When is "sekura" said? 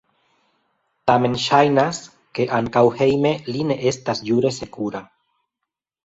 4.57-5.03